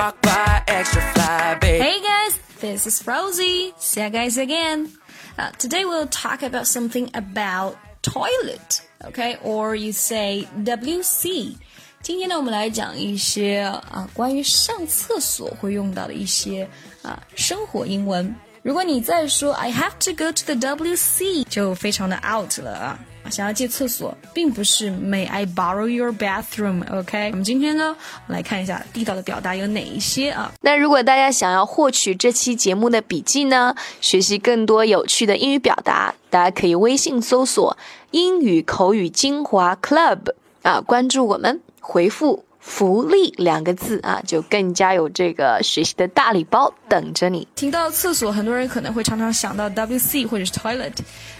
[0.00, 1.82] walk by extra fly, babe.
[1.82, 3.72] Hey guys, this is Rosie.
[3.78, 4.92] See you guys again.
[5.38, 9.36] Uh, today we'll talk about something about toilet, okay?
[9.42, 11.56] Or you say WC.
[12.02, 13.58] 今天呢，我们来讲一些
[13.90, 16.68] 啊关于上厕所会用到的一些
[17.02, 18.34] 啊生活英文。
[18.62, 22.98] 如果你再说 I have to go to the WC，就非常的 out 了啊！
[23.31, 27.95] 想要借厕所，并不是 May I borrow your bathroom？OK？、我们今天呢，
[28.27, 30.51] 来看一下地道的表达有哪一些啊？
[30.61, 37.77] 那如果大家想要获取这期节目的笔记呢，学习更多有趣的英语表达，大家可以微信搜索
[38.11, 42.43] “英语口语精华 Club” 啊，关注我们，回复。
[42.61, 47.47] 福利两个字啊，就更加有这个学习的大礼包等着你。
[47.55, 50.93] 听到厕所，很多人可能会常常想到 WC 或者是 toilet。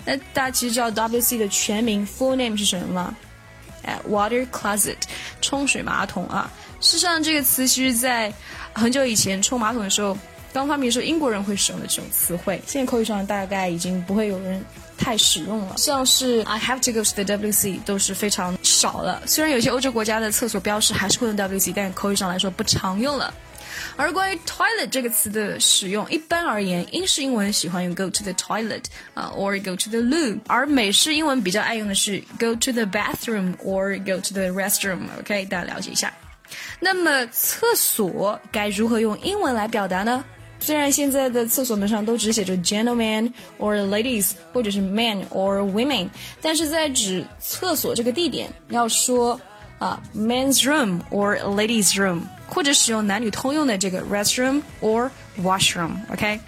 [0.03, 3.15] 那大家其实知道 WC 的全名 full name 是什么吗？
[3.83, 4.97] 哎，water closet，
[5.41, 6.51] 冲水马桶啊。
[6.79, 8.33] 事实上，这个词其实在
[8.73, 10.17] 很久以前冲马桶的时候
[10.53, 12.61] 刚发明的时，英国人会使用的这种词汇。
[12.65, 14.63] 现在口语上大概已经不会有人。
[15.03, 19.19] 太使用了，像是 I have to go to the WC 都是非常少了。
[19.25, 23.33] 虽然有些欧洲国家的厕所标识还是会用 WC，但口语上来说不常用了。
[23.95, 28.83] 而关于 toilet 这个词的使用，一般而言，英式英文喜欢用 go to the toilet
[29.15, 34.99] 啊，or go to the loo，而美式英文比较爱用的是 go to the bathroom or go to the restroom。
[35.19, 36.13] OK，大家了解一下。
[36.79, 40.23] 那么厕所该如何用英文来表达呢？
[40.61, 46.07] 虽然现在的厕所门上都只写着 gentlemen or ladies，或者是 men or women，
[46.39, 49.41] 但是在指厕所这个地点，要说
[49.79, 55.09] 啊 men's room or ladies room，或者使用男女通用的这个 restroom or
[55.41, 55.93] washroom。
[56.13, 56.39] OK，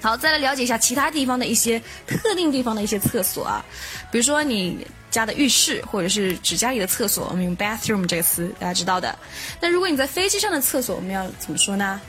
[0.00, 3.64] 好，再来了解一下其他地方的一些特定地方的一些厕所啊，
[4.12, 9.18] 比如说你家的浴室，或者是指家里的厕所，我们用 bathroom 这个词，大家知道的。
[9.60, 12.00] 那如果你在飞机上的厕所，我们要怎么说呢？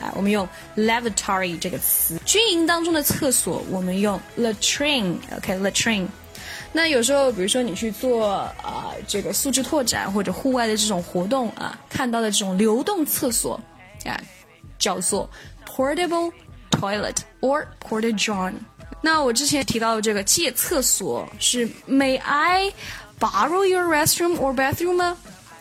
[0.00, 2.18] 啊，我们用 lavatory 这个词。
[2.24, 6.06] 军营当中的厕所，我们用 latrine，OK，latrine。
[6.72, 8.28] 那有时候，比如说你去做
[8.62, 13.60] 啊这个素质拓展或者户外的这种活动啊，看到的这种流动厕所
[14.06, 14.18] 啊，
[14.78, 15.28] 叫做
[15.68, 16.32] portable
[16.70, 18.54] toilet or porta john。
[19.02, 22.72] 那我之前提到的这个借厕所是 May I
[23.20, 25.18] borrow your restroom or bathroom 吗？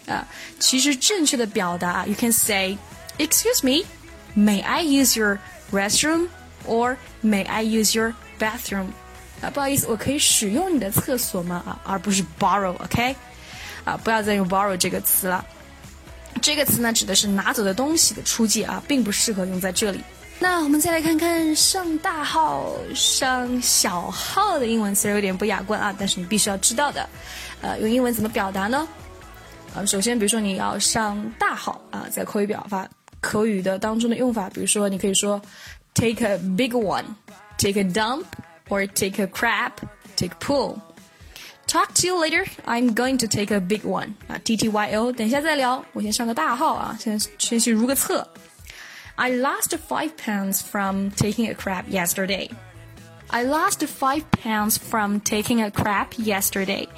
[0.07, 0.25] 啊，
[0.59, 2.77] 其实正确的表达，you can say
[3.17, 3.85] Excuse me。
[4.36, 5.38] May I use your
[5.72, 6.28] restroom
[6.66, 8.88] or may I use your bathroom？
[9.40, 11.62] 啊，不好意思，我可以使用你的厕所吗？
[11.66, 13.16] 啊，而不是 borrow，OK？、
[13.84, 15.44] 啊，不要再用 borrow 这个词了。
[16.42, 20.00] 这个词呢，指的是拿走的东西的出借啊，并不适合用在这里。
[20.38, 27.08] 那我们再来看看上大号、上小号的英文词，有点不雅观啊，但是你必须要知道的。
[27.62, 28.86] 呃，用英文怎么表达呢？
[29.74, 32.86] 啊，首先，比如说你要上大号啊，在口语表达。
[33.21, 35.41] 口语的当中的用法，比如说，你可以说
[35.93, 37.05] take a big one,
[37.57, 38.25] take a dump,
[38.69, 39.71] or take a crap,
[40.15, 40.79] take a pull.
[41.67, 42.45] Talk to you later.
[42.65, 44.15] I'm going to take a big one.
[44.27, 45.85] 啊，T T Y O，等一下再聊。
[45.93, 48.27] 我先上个大号啊，先先去如个厕。
[49.15, 52.49] I lost five pounds from taking a crap yesterday.
[53.27, 56.89] I lost five pounds from taking a crap yesterday.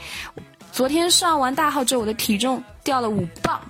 [0.71, 3.66] 昨天上完大号之后，我的体重掉了五磅啊。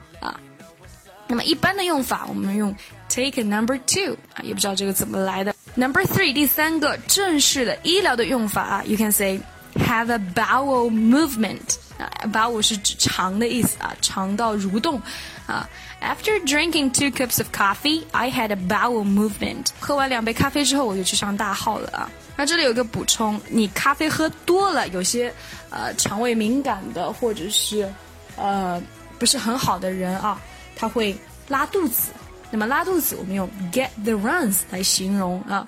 [1.27, 2.75] 那么一般的用法，我们用
[3.07, 5.55] take a number two 啊，也不知道这个怎么来的。
[5.75, 9.39] Number three 第三个正式的医疗的用法啊，you can say
[9.75, 15.01] have a bowel movement 啊，bowel 是指肠的意思啊，肠道蠕动
[15.47, 15.67] 啊。
[16.01, 19.67] After drinking two cups of coffee, I had a bowel movement。
[19.79, 22.11] 喝完两杯咖啡之后，我就去上大号了啊。
[22.35, 25.33] 那这里有个补充，你咖啡喝多了，有些
[25.69, 27.89] 呃肠胃敏感的或者是
[28.35, 28.83] 呃
[29.17, 30.39] 不是很好的人啊。
[30.77, 31.15] 他会
[31.47, 32.11] 拉肚子，
[32.51, 35.67] 那么拉肚子我们用 get the runs 来形容啊。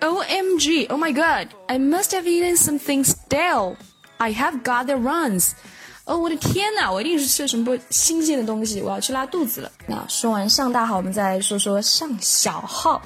[0.00, 3.76] O M G, oh my god, I must have eaten something stale.
[4.18, 5.52] I have got the runs.
[6.04, 9.72] 哦，我的天哪，我一定是吃了什么新鲜的东西，我要去拉肚子了。
[9.86, 13.00] 那说完上大号，我们再来说说上小号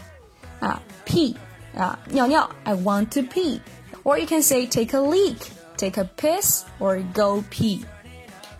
[0.58, 1.36] 啊，pee
[1.76, 3.60] 啊，尿尿，I want to pee.
[4.02, 5.36] Or you can say take a leak,
[5.76, 7.82] take a piss, or go pee.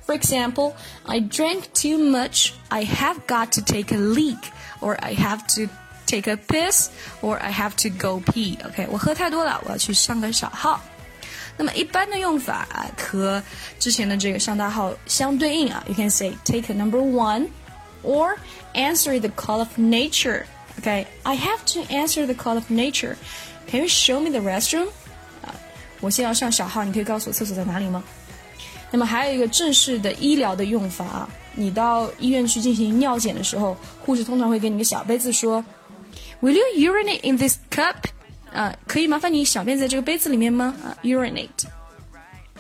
[0.06, 0.74] For example,
[1.04, 2.52] I drank too much.
[2.68, 4.38] I have got to take a leak,
[4.80, 5.68] or I have to
[6.06, 6.88] take a piss,
[7.20, 8.58] or I have to go pee.
[8.64, 10.80] OK，我喝太多了，我要去上个小号。
[11.58, 13.42] 那么一般的用法啊，和
[13.78, 15.82] 之前的这个上大号相对应啊。
[15.88, 17.48] You can say take a number one,
[18.02, 18.36] or
[18.74, 20.46] answer the call of nature.
[20.80, 23.16] Okay, I have to answer the call of nature.
[23.66, 24.88] Can you show me the restroom?
[25.42, 25.52] 啊，
[26.00, 28.02] 我现在要上小号，你可以告诉我厕所在哪里吗？
[28.93, 33.75] 那么还有一个正式的医疗的用法啊，你到医院去进行尿检的时候，
[34.05, 35.65] 护士通常会给你个小杯子说
[36.41, 37.95] ，Will you urinate in this cup？
[38.53, 40.75] 啊，可以麻烦你小便在这个杯子里面吗？
[40.83, 41.65] 啊，urinate。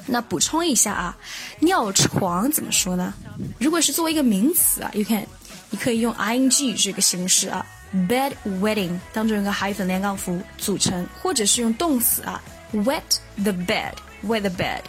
[0.07, 1.15] 那补充一下啊，
[1.59, 3.13] 尿床怎么说呢？
[3.59, 5.23] 如果是作为一个名词啊，you can，
[5.69, 7.63] 你可以用 ing 这个形式啊
[8.09, 12.41] ，bed wetting 当中有个海粉连杠符组成，或者是用动词啊
[12.73, 13.03] ，wet
[13.43, 14.81] the bed，wet the bed，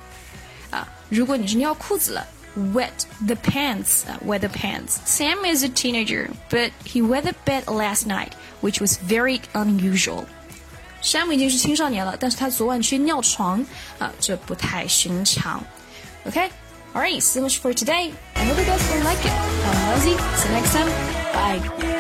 [0.73, 2.27] 啊，如果你是尿裤子了，
[2.73, 2.89] wet
[3.25, 8.31] the pants 啊，wet the pants。Sam is a teenager, but he wet the bed last night,
[8.61, 10.25] which was very unusual.
[11.01, 13.65] 山姆已经是青少年了，但是他昨晚去尿床
[14.00, 15.63] 啊，这不太寻常。
[16.25, 16.50] Okay,
[16.94, 18.11] alright, so much for today.
[18.33, 19.31] I hope you guys will like it.
[19.31, 20.17] I'm Rosie.
[20.35, 20.89] See you next time.
[21.33, 21.92] Bye.